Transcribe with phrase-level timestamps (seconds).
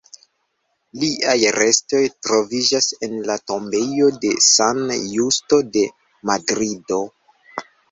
[1.01, 5.87] Liaj restoj troviĝas en la tombejo de San Justo de
[6.33, 7.03] Madrido.